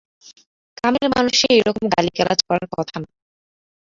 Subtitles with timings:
[0.77, 3.07] কামেল মানুষের এই রকম গালিগালাজ করার কথা না।